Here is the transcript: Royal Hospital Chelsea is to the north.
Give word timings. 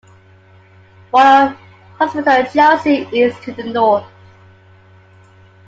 Royal 1.13 1.49
Hospital 1.99 2.43
Chelsea 2.51 3.07
is 3.15 3.39
to 3.41 3.51
the 3.53 3.61
north. 3.65 4.07